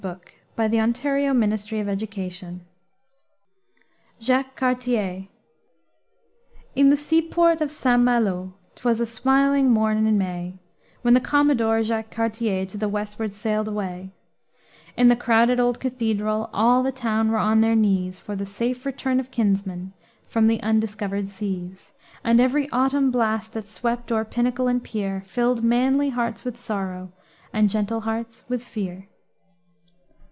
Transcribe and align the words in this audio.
PARKMAN: 0.01 0.33
"Frontenac 0.55 1.03
and 1.05 1.51
New 1.51 1.57
France." 1.57 1.69
(Adapted) 1.69 2.63
JACQUES 4.19 4.51
CARTIER 4.55 5.27
In 6.75 6.89
the 6.89 6.97
seaport 6.97 7.61
of 7.61 7.69
St. 7.69 8.01
Malo, 8.01 8.55
'twas 8.77 8.99
a 8.99 9.05
smiling 9.05 9.69
morn 9.69 10.07
in 10.07 10.17
May, 10.17 10.55
When 11.03 11.13
the 11.13 11.19
Commodore 11.19 11.83
Jacques 11.83 12.09
Cartier 12.09 12.65
to 12.65 12.79
the 12.79 12.89
westward 12.89 13.31
sailed 13.31 13.67
away; 13.67 14.09
In 14.97 15.07
the 15.07 15.15
crowded 15.15 15.59
old 15.59 15.79
Cathedral, 15.79 16.49
all 16.51 16.81
the 16.81 16.91
town 16.91 17.29
were 17.29 17.37
on 17.37 17.61
their 17.61 17.75
knees, 17.75 18.17
For 18.19 18.35
the 18.35 18.43
safe 18.47 18.87
return 18.87 19.19
of 19.19 19.29
kinsmen 19.29 19.93
from 20.27 20.47
the 20.47 20.63
undiscovered 20.63 21.29
seas; 21.29 21.93
And 22.23 22.39
every 22.41 22.67
autumn 22.71 23.11
blast 23.11 23.53
that 23.53 23.67
swept 23.67 24.11
o'er 24.11 24.25
pinnacle 24.25 24.67
and 24.67 24.83
pier, 24.83 25.21
Filled 25.27 25.63
manly 25.63 26.09
hearts 26.09 26.43
with 26.43 26.59
sorrow, 26.59 27.11
and 27.53 27.69
gentle 27.69 28.01
hearts 28.01 28.43
with 28.49 28.63
fear. 28.63 29.07